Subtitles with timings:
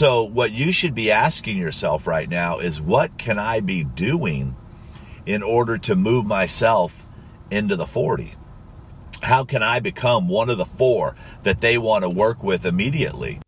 [0.00, 4.56] So, what you should be asking yourself right now is what can I be doing
[5.26, 7.06] in order to move myself
[7.50, 8.32] into the 40?
[9.20, 13.40] How can I become one of the four that they want to work with immediately?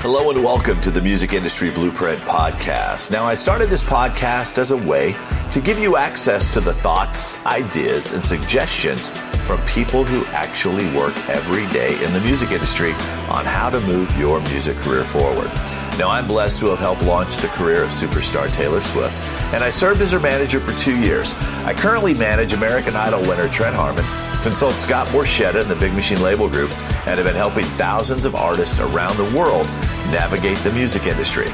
[0.00, 3.10] Hello and welcome to the Music Industry Blueprint Podcast.
[3.10, 5.16] Now, I started this podcast as a way
[5.50, 9.08] to give you access to the thoughts, ideas, and suggestions
[9.44, 12.92] from people who actually work every day in the music industry
[13.28, 15.50] on how to move your music career forward.
[15.98, 19.20] Now, I'm blessed to have helped launch the career of superstar Taylor Swift,
[19.52, 21.34] and I served as her manager for two years.
[21.64, 24.04] I currently manage American Idol winner Trent Harmon,
[24.44, 26.70] consult Scott Borchetta and the Big Machine Label Group,
[27.08, 29.66] and have been helping thousands of artists around the world
[30.10, 31.48] navigate the music industry.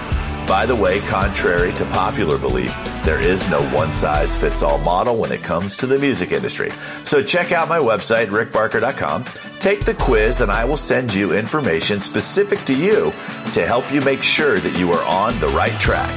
[0.47, 5.17] By the way, contrary to popular belief, there is no one size fits all model
[5.17, 6.71] when it comes to the music industry.
[7.05, 9.25] So check out my website, rickbarker.com,
[9.59, 13.11] take the quiz, and I will send you information specific to you
[13.55, 16.13] to help you make sure that you are on the right track.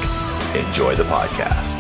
[0.56, 1.76] Enjoy the podcast.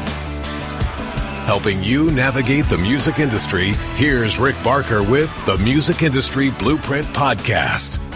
[1.45, 8.06] Helping you navigate the music industry, here's Rick Barker with the Music Industry Blueprint Podcast.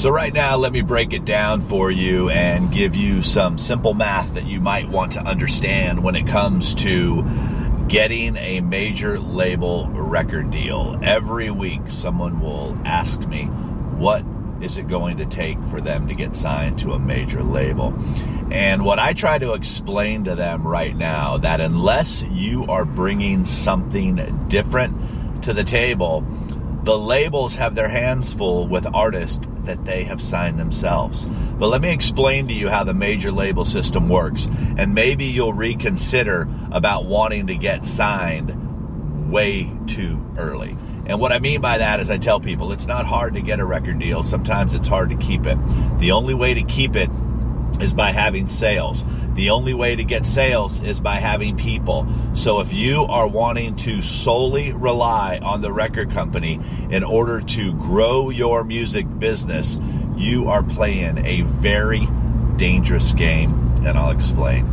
[0.00, 3.92] So, right now, let me break it down for you and give you some simple
[3.92, 7.22] math that you might want to understand when it comes to
[7.86, 10.98] getting a major label record deal.
[11.02, 14.24] Every week, someone will ask me, What
[14.62, 17.94] is it going to take for them to get signed to a major label?
[18.50, 23.44] And what I try to explain to them right now that unless you are bringing
[23.44, 26.24] something different to the table,
[26.84, 31.26] the labels have their hands full with artists that they have signed themselves.
[31.26, 35.52] But let me explain to you how the major label system works, and maybe you'll
[35.52, 40.76] reconsider about wanting to get signed way too early.
[41.06, 43.60] And what I mean by that is I tell people it's not hard to get
[43.60, 44.22] a record deal.
[44.22, 45.58] Sometimes it's hard to keep it.
[45.98, 47.10] The only way to keep it
[47.80, 49.04] is by having sales.
[49.34, 52.06] The only way to get sales is by having people.
[52.34, 56.60] So if you are wanting to solely rely on the record company
[56.90, 59.78] in order to grow your music business,
[60.16, 62.06] you are playing a very
[62.56, 63.50] dangerous game,
[63.84, 64.66] and I'll explain.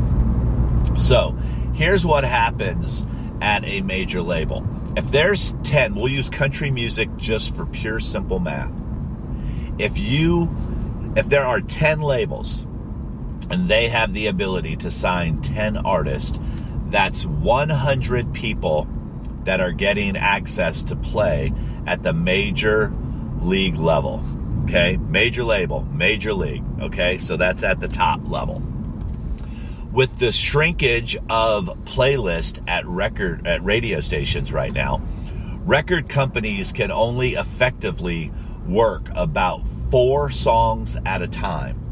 [0.98, 1.32] So
[1.74, 3.06] here's what happens
[3.42, 4.68] at a major label.
[4.98, 8.74] If there's 10, we'll use country music just for pure simple math.
[9.78, 10.50] If you
[11.16, 12.67] if there are 10 labels
[13.50, 16.38] and they have the ability to sign 10 artists.
[16.90, 18.88] That's 100 people
[19.44, 21.54] that are getting access to play
[21.86, 22.94] at the major
[23.40, 24.24] league level.
[24.64, 26.64] Okay, major label, major league.
[26.82, 28.62] Okay, so that's at the top level.
[29.94, 35.02] With the shrinkage of playlist at record at radio stations right now,
[35.64, 38.32] record companies can only effectively
[38.68, 41.87] work about four songs at a time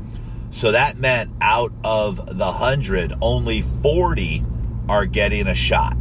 [0.56, 4.42] so that meant out of the 100, only 40
[4.88, 5.98] are getting a shot.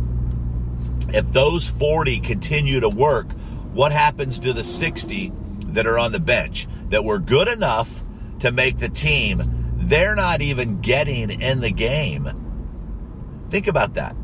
[1.09, 3.33] If those 40 continue to work,
[3.73, 5.33] what happens to the 60
[5.71, 8.05] that are on the bench that were good enough
[8.39, 9.73] to make the team?
[9.77, 12.31] They're not even getting in the game.
[13.51, 14.17] Think about that.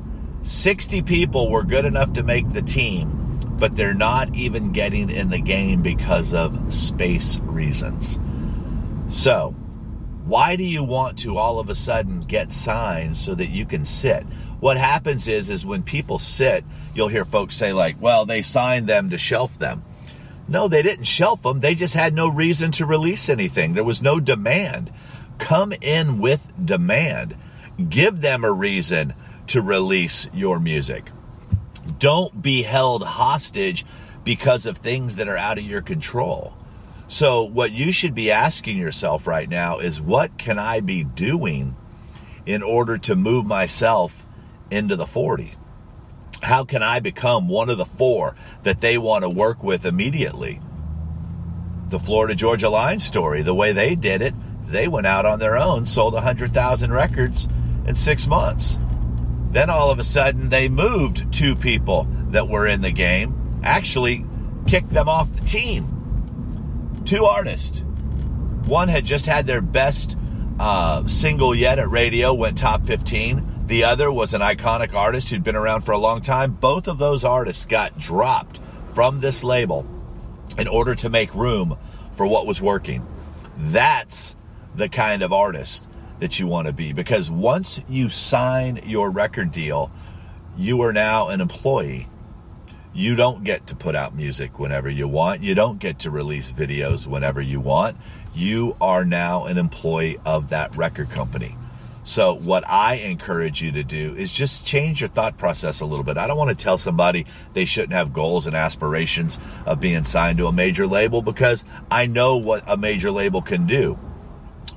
[0.43, 5.31] 60 people were good enough to make the team, but they're not even getting in
[5.31, 8.21] the game because of space reasons.
[9.09, 9.57] So,
[10.31, 13.85] why do you want to all of a sudden get signed so that you can
[13.85, 14.23] sit?
[14.61, 16.65] What happens is, is when people sit,
[16.95, 19.83] you'll hear folks say like, well, they signed them to shelf them.
[20.47, 21.59] No, they didn't shelf them.
[21.59, 23.75] They just had no reason to release anything.
[23.75, 24.93] There was no demand.
[25.39, 27.37] Come in with demand.
[27.89, 29.15] Give them a reason
[29.49, 31.11] to release your music.
[31.99, 33.85] Don't be held hostage
[34.23, 36.55] because of things that are out of your control.
[37.11, 41.77] So, what you should be asking yourself right now is what can I be doing
[42.47, 44.25] in order to move myself
[44.71, 45.55] into the 40?
[46.41, 50.61] How can I become one of the four that they want to work with immediately?
[51.89, 55.57] The Florida Georgia Line story, the way they did it, they went out on their
[55.57, 57.49] own, sold 100,000 records
[57.89, 58.79] in six months.
[59.51, 64.25] Then all of a sudden, they moved two people that were in the game, actually
[64.69, 66.00] kicked them off the team
[67.11, 67.81] two artists.
[68.67, 70.17] One had just had their best
[70.61, 73.67] uh, single yet at radio, went top 15.
[73.67, 76.53] The other was an iconic artist who'd been around for a long time.
[76.53, 78.61] Both of those artists got dropped
[78.95, 79.85] from this label
[80.57, 81.77] in order to make room
[82.15, 83.05] for what was working.
[83.57, 84.37] That's
[84.77, 85.89] the kind of artist
[86.21, 89.91] that you want to be because once you sign your record deal,
[90.57, 92.07] you are now an employee.
[92.93, 95.43] You don't get to put out music whenever you want.
[95.43, 97.97] You don't get to release videos whenever you want.
[98.35, 101.57] You are now an employee of that record company.
[102.03, 106.05] So, what I encourage you to do is just change your thought process a little
[106.05, 106.17] bit.
[106.17, 110.39] I don't want to tell somebody they shouldn't have goals and aspirations of being signed
[110.39, 113.99] to a major label because I know what a major label can do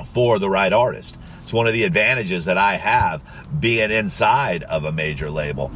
[0.06, 1.18] for the right artist.
[1.42, 3.24] It's one of the advantages that I have
[3.60, 5.72] being inside of a major label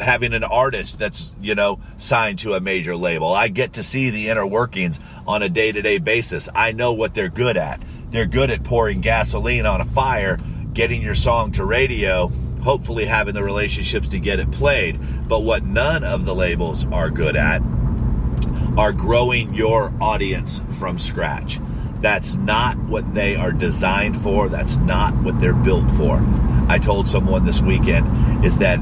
[0.00, 3.32] having an artist that's, you know, signed to a major label.
[3.32, 6.48] I get to see the inner workings on a day to day basis.
[6.54, 7.80] I know what they're good at.
[8.10, 10.38] They're good at pouring gasoline on a fire,
[10.74, 12.28] getting your song to radio,
[12.62, 14.98] hopefully having the relationships to get it played.
[15.28, 17.62] But what none of the labels are good at
[18.76, 21.60] are growing your audience from scratch.
[22.00, 24.48] That's not what they are designed for.
[24.48, 26.22] That's not what they're built for.
[26.68, 28.80] I told someone this weekend is that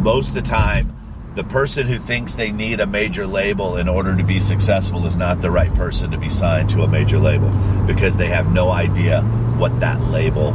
[0.00, 0.96] most of the time,
[1.34, 5.16] the person who thinks they need a major label in order to be successful is
[5.16, 7.50] not the right person to be signed to a major label
[7.86, 9.22] because they have no idea
[9.58, 10.52] what that label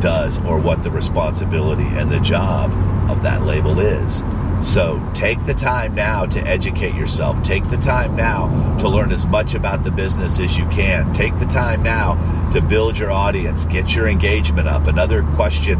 [0.00, 2.72] does or what the responsibility and the job
[3.10, 4.22] of that label is.
[4.62, 7.42] So take the time now to educate yourself.
[7.42, 11.12] Take the time now to learn as much about the business as you can.
[11.12, 14.86] Take the time now to build your audience, get your engagement up.
[14.86, 15.78] Another question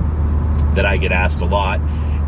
[0.74, 1.80] that I get asked a lot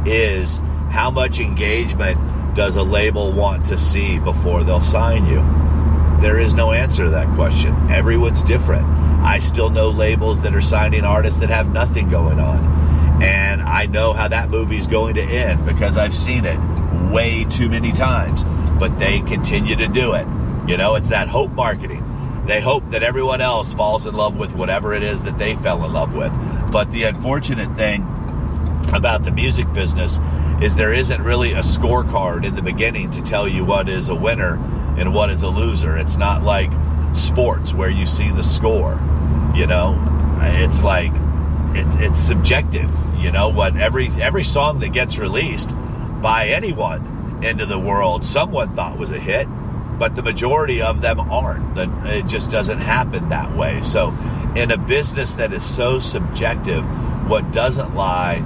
[0.06, 2.18] is how much engagement
[2.54, 5.40] does a label want to see before they'll sign you?
[6.20, 7.74] There is no answer to that question.
[7.90, 8.84] Everyone's different.
[8.84, 13.22] I still know labels that are signing artists that have nothing going on.
[13.22, 16.58] And I know how that movie's going to end because I've seen it
[17.12, 18.44] way too many times.
[18.78, 20.26] But they continue to do it.
[20.68, 22.04] You know, it's that hope marketing.
[22.46, 25.84] They hope that everyone else falls in love with whatever it is that they fell
[25.84, 26.32] in love with.
[26.72, 28.02] But the unfortunate thing
[28.92, 30.18] about the music business
[30.62, 34.14] is there isn't really a scorecard in the beginning to tell you what is a
[34.14, 34.56] winner
[34.98, 35.96] and what is a loser.
[35.96, 36.70] It's not like
[37.14, 39.00] sports where you see the score,
[39.54, 39.98] you know.
[40.42, 41.12] It's like
[41.74, 45.70] it's it's subjective, you know, what every every song that gets released
[46.20, 49.46] by anyone into the world someone thought was a hit,
[49.98, 51.78] but the majority of them aren't.
[52.06, 53.82] It just doesn't happen that way.
[53.82, 54.10] So
[54.54, 56.84] in a business that is so subjective,
[57.28, 58.44] what doesn't lie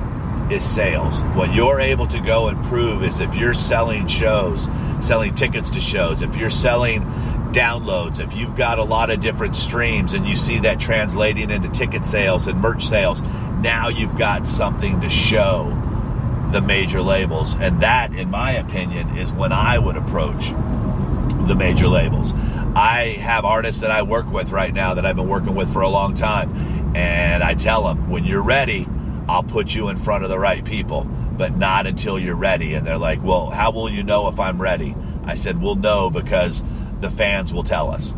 [0.51, 1.21] is sales.
[1.35, 4.69] What you're able to go and prove is if you're selling shows,
[5.01, 7.03] selling tickets to shows, if you're selling
[7.53, 11.69] downloads, if you've got a lot of different streams and you see that translating into
[11.71, 13.23] ticket sales and merch sales,
[13.61, 15.71] now you've got something to show
[16.53, 17.57] the major labels.
[17.57, 20.51] And that, in my opinion, is when I would approach
[21.47, 22.33] the major labels.
[22.77, 25.83] I have artists that I work with right now that I've been working with for
[25.83, 26.95] a long time.
[26.97, 28.87] And I tell them, when you're ready,
[29.29, 32.75] I'll put you in front of the right people, but not until you're ready.
[32.75, 34.95] And they're like, well, how will you know if I'm ready?
[35.25, 36.63] I said, we'll know because
[37.01, 38.15] the fans will tell us.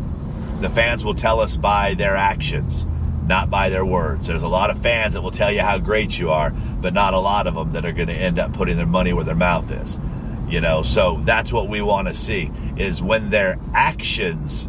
[0.59, 2.85] The fans will tell us by their actions,
[3.25, 4.27] not by their words.
[4.27, 7.13] There's a lot of fans that will tell you how great you are, but not
[7.13, 9.35] a lot of them that are going to end up putting their money where their
[9.35, 9.99] mouth is.
[10.49, 14.67] You know, so that's what we want to see is when their actions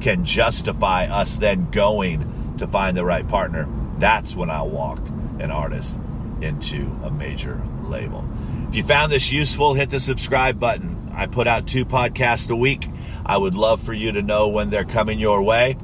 [0.00, 3.68] can justify us then going to find the right partner.
[3.98, 4.98] That's when I'll walk
[5.42, 5.98] an artist
[6.40, 8.24] into a major label.
[8.68, 11.10] If you found this useful, hit the subscribe button.
[11.14, 12.88] I put out two podcasts a week.
[13.26, 15.76] I would love for you to know when they're coming your way.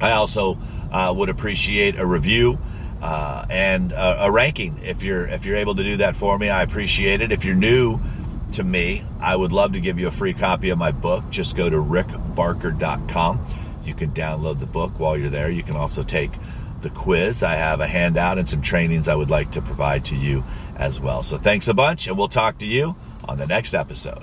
[0.00, 0.58] I also
[0.90, 2.58] uh, would appreciate a review
[3.02, 6.48] uh, and a, a, ranking if you're if you're able to do that for me.
[6.48, 7.30] I appreciate it.
[7.32, 8.00] If you're new
[8.52, 11.24] to me, I would love to give you a free copy of my book.
[11.30, 13.46] Just go to rickbarker.com.
[13.84, 15.50] You can download the book while you're there.
[15.50, 16.30] You can also take
[16.84, 17.42] the quiz.
[17.42, 20.44] I have a handout and some trainings I would like to provide to you
[20.76, 21.24] as well.
[21.24, 24.22] So thanks a bunch, and we'll talk to you on the next episode.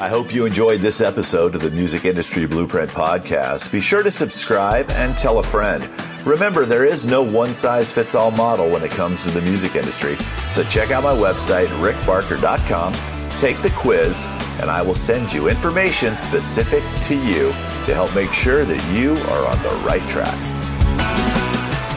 [0.00, 3.72] I hope you enjoyed this episode of the Music Industry Blueprint Podcast.
[3.72, 5.88] Be sure to subscribe and tell a friend.
[6.24, 9.74] Remember, there is no one size fits all model when it comes to the music
[9.74, 10.16] industry.
[10.50, 12.92] So check out my website, rickbarker.com,
[13.38, 14.26] take the quiz,
[14.60, 17.50] and I will send you information specific to you
[17.84, 20.36] to help make sure that you are on the right track.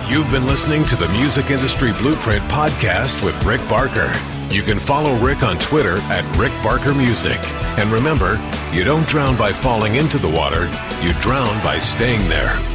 [0.10, 4.14] You've been listening to the Music Industry Blueprint podcast with Rick Barker.
[4.54, 7.40] You can follow Rick on Twitter at Rick Barker Music.
[7.80, 8.40] And remember,
[8.74, 10.66] you don't drown by falling into the water,
[11.02, 12.71] you drown by staying there.